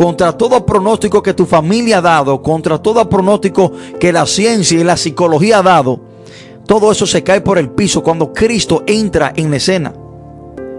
[0.00, 3.70] Contra todo pronóstico que tu familia ha dado, contra todo pronóstico
[4.00, 6.00] que la ciencia y la psicología ha dado,
[6.66, 9.92] todo eso se cae por el piso cuando Cristo entra en la escena.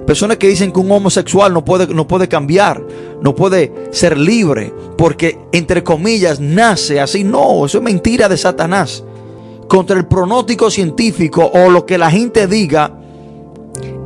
[0.07, 2.84] Personas que dicen que un homosexual no puede, no puede cambiar,
[3.22, 7.24] no puede ser libre, porque entre comillas nace así.
[7.24, 9.03] No, eso es mentira de Satanás
[9.67, 12.99] contra el pronóstico científico o lo que la gente diga,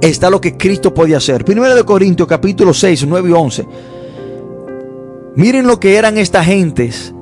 [0.01, 1.45] está lo que Cristo podía hacer.
[1.45, 3.68] Primero de Corintios capítulo 6, 9 y 11.
[5.36, 7.13] Miren lo que eran estas gentes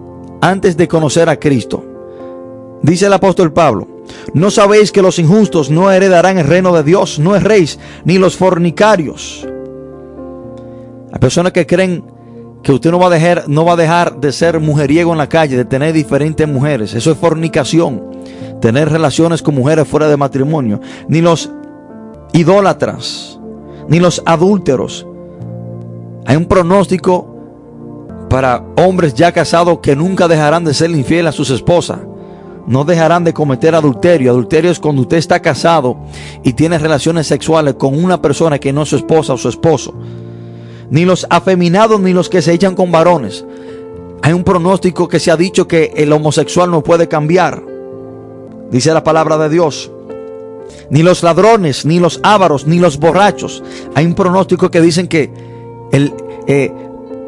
[0.41, 1.83] antes de conocer a Cristo.
[2.81, 3.87] Dice el apóstol Pablo,
[4.33, 7.19] ¿No sabéis que los injustos no heredarán el reino de Dios?
[7.19, 7.69] No rey,
[8.05, 9.47] ni los fornicarios.
[11.11, 12.03] Hay personas que creen
[12.63, 15.29] que usted no va a dejar, no va a dejar de ser mujeriego en la
[15.29, 16.93] calle, de tener diferentes mujeres.
[16.93, 18.11] Eso es fornicación.
[18.61, 20.79] Tener relaciones con mujeres fuera de matrimonio.
[21.07, 21.51] Ni los
[22.31, 23.39] idólatras,
[23.89, 25.05] ni los adúlteros.
[26.25, 27.32] Hay un pronóstico
[28.33, 31.99] para hombres ya casados que nunca dejarán de ser infieles a sus esposas.
[32.65, 34.31] No dejarán de cometer adulterio.
[34.31, 35.97] Adulterio es cuando usted está casado
[36.41, 39.93] y tiene relaciones sexuales con una persona que no es su esposa o su esposo
[40.89, 43.45] ni los afeminados, ni los que se echan con varones.
[44.23, 47.63] Hay un pronóstico que se ha dicho que el homosexual no puede cambiar.
[48.71, 49.91] Dice la palabra de Dios.
[50.89, 53.63] Ni los ladrones, ni los ávaros, ni los borrachos.
[53.93, 55.31] Hay un pronóstico que dicen que
[55.91, 56.15] el,
[56.47, 56.71] eh,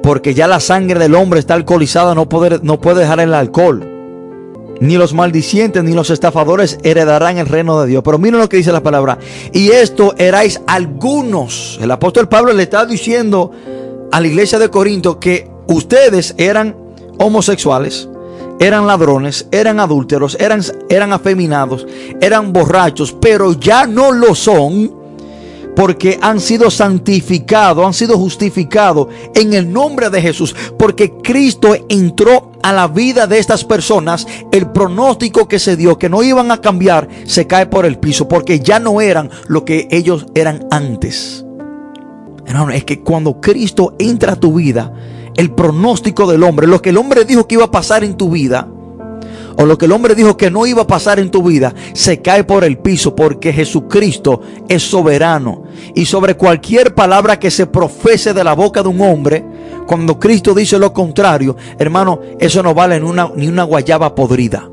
[0.06, 3.84] porque ya la sangre del hombre está alcoholizada, no puede, dejar el alcohol.
[4.80, 8.04] Ni los maldicientes ni los estafadores heredarán el reino de Dios.
[8.06, 9.18] Pero miren lo que dice la palabra.
[9.52, 11.80] Y esto erais algunos.
[11.82, 13.52] El apóstol Pablo le está diciendo
[14.12, 16.76] a la iglesia de Corinto que ustedes eran
[17.18, 18.08] homosexuales,
[18.60, 21.88] eran ladrones, eran adúlteros, eran, eran afeminados,
[22.22, 25.05] eran borrachos, pero ya no lo son
[25.76, 32.52] porque han sido santificados, han sido justificados en el nombre de Jesús, porque Cristo entró
[32.64, 36.62] a la vida de estas personas, el pronóstico que se dio, que no iban a
[36.62, 41.46] cambiar, se cae por el piso, porque ya no eran lo que ellos eran antes.
[42.46, 44.94] Hermano, es que cuando Cristo entra a tu vida,
[45.36, 48.30] el pronóstico del hombre, lo que el hombre dijo que iba a pasar en tu
[48.30, 48.68] vida,
[49.58, 52.22] o lo que el hombre dijo que no iba a pasar en tu vida, se
[52.22, 55.64] cae por el piso porque Jesucristo es soberano.
[55.94, 59.46] Y sobre cualquier palabra que se profese de la boca de un hombre,
[59.88, 64.70] cuando Cristo dice lo contrario, hermano, eso no vale ni una, ni una guayaba podrida.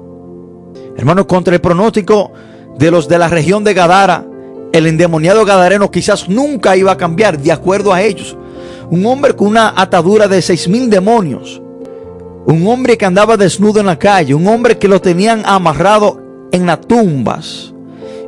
[0.97, 2.33] Hermano, contra el pronóstico
[2.77, 4.27] de los de la región de Gadara,
[4.73, 8.37] el endemoniado gadareno quizás nunca iba a cambiar de acuerdo a ellos.
[8.91, 11.63] Un hombre con una atadura de seis mil demonios
[12.47, 16.67] un hombre que andaba desnudo en la calle, un hombre que lo tenían amarrado en
[16.67, 17.73] las tumbas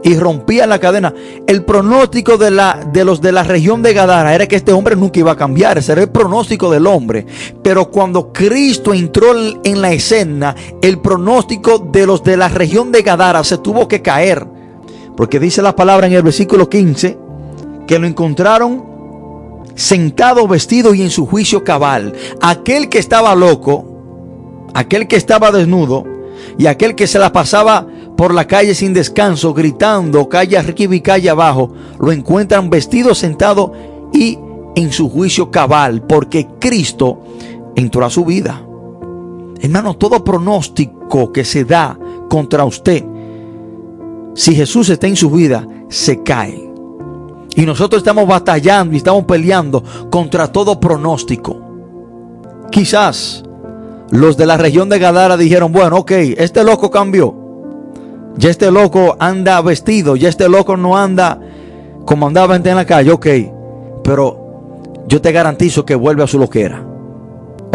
[0.05, 1.15] y rompía la cadena.
[1.47, 4.97] El pronóstico de, la, de los de la región de Gadara era que este hombre
[4.97, 5.79] nunca iba a cambiar.
[5.79, 7.27] Ese era el pronóstico del hombre.
[7.62, 9.35] Pero cuando Cristo entró
[9.65, 14.03] en la escena, el pronóstico de los de la región de Gadara se tuvo que
[14.03, 14.47] caer.
[15.17, 17.19] Porque dice la palabra en el versículo 15
[17.87, 18.85] que lo encontraron
[19.75, 22.12] sentado, vestido y en su juicio cabal.
[22.43, 23.94] Aquel que estaba loco
[24.75, 26.05] aquel que estaba desnudo
[26.59, 31.01] y aquel que se la pasaba por la calle sin descanso, gritando calle arriba y
[31.01, 33.72] calle abajo, lo encuentran vestido, sentado
[34.12, 34.39] y
[34.77, 37.20] en su juicio cabal, porque Cristo
[37.75, 38.62] entró a su vida.
[39.61, 41.99] Hermano, todo pronóstico que se da
[42.29, 43.05] contra usted,
[44.35, 46.70] si Jesús está en su vida, se cae.
[47.57, 51.61] Y nosotros estamos batallando y estamos peleando contra todo pronóstico.
[52.70, 53.44] Quizás
[54.15, 57.35] los de la región de Gadara dijeron, bueno, ok, este loco cambió.
[58.37, 61.41] Ya este loco anda vestido, ya este loco no anda
[62.05, 63.27] como andaba en la calle, ok.
[64.05, 66.87] Pero yo te garantizo que vuelve a su loquera.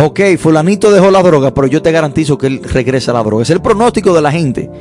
[0.01, 3.43] Ok, fulanito dejó la droga, pero yo te garantizo que él regresa a la droga.
[3.43, 4.71] Es el pronóstico de la gente.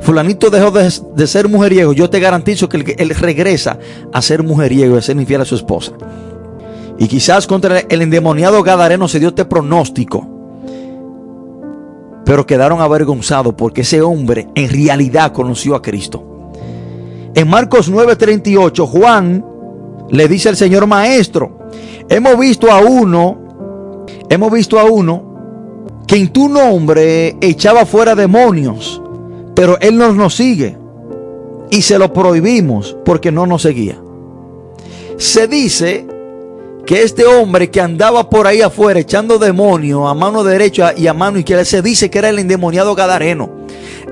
[0.00, 3.76] Fulanito dejó de, ser mujeriego, yo te garantizo que él, él regresa
[4.12, 5.94] a ser mujeriego a ser infiel a su esposa.
[6.96, 10.35] Y quizás contra el endemoniado gadareno se dio este pronóstico
[12.26, 16.50] pero quedaron avergonzados porque ese hombre en realidad conoció a Cristo.
[17.34, 19.46] En Marcos 9:38, Juan
[20.10, 21.68] le dice al Señor Maestro,
[22.08, 29.00] hemos visto a uno, hemos visto a uno que en tu nombre echaba fuera demonios,
[29.54, 30.76] pero él no nos sigue
[31.70, 34.00] y se lo prohibimos porque no nos seguía.
[35.16, 36.08] Se dice
[36.86, 41.14] que este hombre que andaba por ahí afuera echando demonios a mano derecha y a
[41.14, 43.50] mano izquierda, se dice que era el endemoniado gadareno.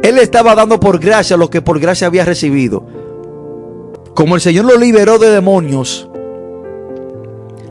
[0.02, 2.84] Él estaba dando por gracia lo que por gracia había recibido.
[4.14, 6.08] Como el Señor lo liberó de demonios,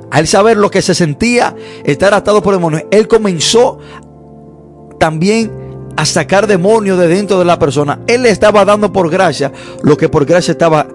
[0.09, 3.79] al saber lo que se sentía estar atado por demonios, él comenzó
[4.99, 5.51] también
[5.97, 7.99] a sacar demonios de dentro de la persona.
[8.07, 9.51] Él le estaba dando por gracia
[9.81, 10.87] lo que por gracia estaba,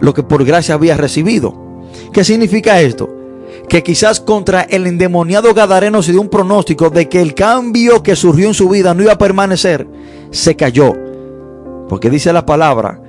[0.00, 1.54] lo que por gracia había recibido.
[2.12, 3.16] ¿Qué significa esto?
[3.68, 8.16] Que quizás contra el endemoniado Gadareno se dio un pronóstico de que el cambio que
[8.16, 9.86] surgió en su vida no iba a permanecer,
[10.30, 10.92] se cayó.
[11.88, 13.00] Porque dice la palabra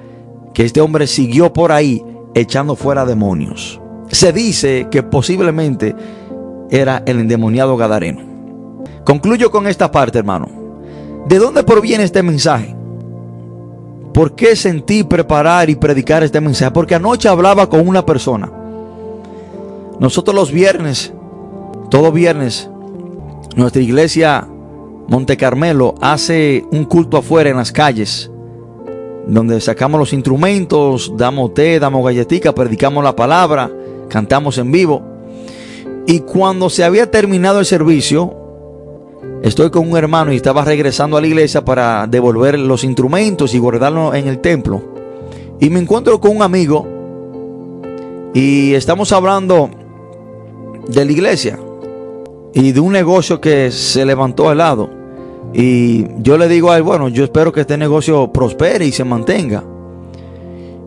[0.53, 2.03] que este hombre siguió por ahí
[2.33, 3.79] echando fuera demonios.
[4.09, 5.95] Se dice que posiblemente
[6.69, 8.21] era el endemoniado Gadareno.
[9.03, 10.47] Concluyo con esta parte, hermano.
[11.27, 12.75] ¿De dónde proviene este mensaje?
[14.13, 16.71] ¿Por qué sentí preparar y predicar este mensaje?
[16.71, 18.51] Porque anoche hablaba con una persona.
[19.99, 21.11] Nosotros los viernes,
[21.89, 22.69] todo viernes,
[23.55, 24.47] nuestra iglesia
[25.07, 28.29] Monte Carmelo hace un culto afuera en las calles,
[29.25, 33.71] donde sacamos los instrumentos, damos té, damos galletica, predicamos la palabra,
[34.09, 35.01] cantamos en vivo.
[36.05, 38.33] Y cuando se había terminado el servicio,
[39.41, 43.59] estoy con un hermano y estaba regresando a la iglesia para devolver los instrumentos y
[43.59, 44.81] guardarlos en el templo.
[45.59, 46.85] Y me encuentro con un amigo
[48.33, 49.71] y estamos hablando
[50.89, 51.59] de la iglesia
[52.53, 54.89] y de un negocio que se levantó al lado.
[55.53, 59.03] Y yo le digo a él, bueno, yo espero que este negocio prospere y se
[59.03, 59.63] mantenga.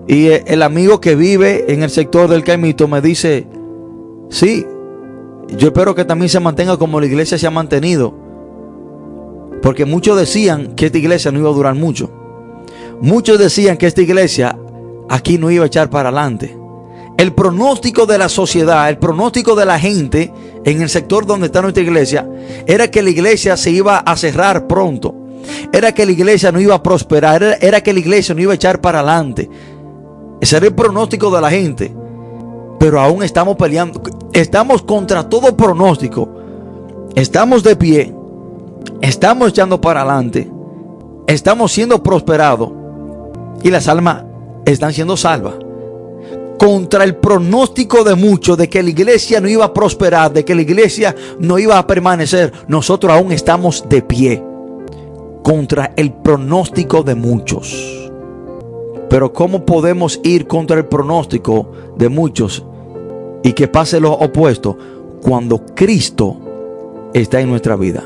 [0.06, 3.46] Y el amigo que vive en el sector del Caimito me dice,
[4.28, 4.66] sí,
[5.56, 8.12] yo espero que también se mantenga como la iglesia se ha mantenido.
[9.62, 12.10] Porque muchos decían que esta iglesia no iba a durar mucho.
[13.00, 14.58] Muchos decían que esta iglesia
[15.08, 16.59] aquí no iba a echar para adelante.
[17.20, 20.32] El pronóstico de la sociedad, el pronóstico de la gente
[20.64, 22.26] en el sector donde está nuestra iglesia,
[22.66, 25.14] era que la iglesia se iba a cerrar pronto.
[25.70, 27.58] Era que la iglesia no iba a prosperar.
[27.60, 29.50] Era, que la iglesia no iba a echar para adelante.
[30.40, 31.94] Ese era el pronóstico de la gente.
[32.78, 34.00] Pero aún estamos peleando.
[34.32, 36.26] Estamos contra todo pronóstico.
[37.14, 38.14] Estamos de pie.
[39.02, 40.50] Estamos echando para adelante.
[41.26, 42.70] Estamos siendo prosperados.
[43.62, 44.24] Y las almas
[44.64, 45.56] están siendo salvas
[46.90, 50.56] contra el pronóstico de muchos de que la iglesia no iba a prosperar, de que
[50.56, 54.42] la iglesia no iba a permanecer, nosotros aún estamos de pie
[55.44, 58.10] contra el pronóstico de muchos.
[59.08, 62.64] Pero ¿cómo podemos ir contra el pronóstico de muchos
[63.44, 64.76] y que pase lo opuesto
[65.22, 66.38] cuando Cristo
[67.14, 68.02] está en nuestra vida?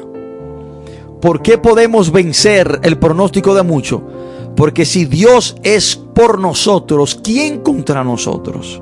[1.23, 4.03] ¿Por qué podemos vencer el pronóstico de muchos?
[4.55, 8.81] Porque si Dios es por nosotros, ¿quién contra nosotros?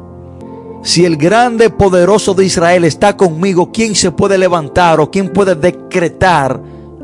[0.82, 5.54] Si el grande poderoso de Israel está conmigo, ¿quién se puede levantar o quién puede
[5.54, 6.60] decretar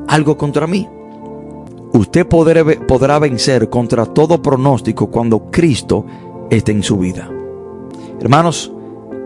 [0.09, 0.89] algo contra mí?
[1.93, 6.05] Usted podrá vencer contra todo pronóstico cuando Cristo
[6.51, 7.31] esté en su vida.
[8.20, 8.72] Hermanos,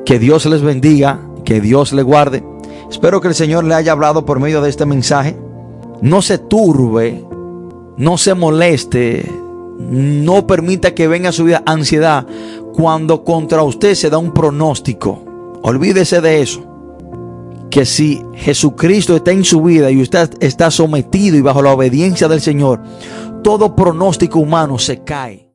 [0.04, 2.44] que Dios les bendiga, que Dios le guarde.
[2.90, 5.36] Espero que el Señor le haya hablado por medio de este mensaje.
[6.02, 7.24] No se turbe
[7.96, 9.30] no se moleste,
[9.78, 12.26] no permita que venga a su vida ansiedad
[12.72, 15.24] cuando contra usted se da un pronóstico.
[15.62, 16.66] Olvídese de eso.
[17.70, 22.28] Que si Jesucristo está en su vida y usted está sometido y bajo la obediencia
[22.28, 22.82] del Señor,
[23.42, 25.48] todo pronóstico humano se cae.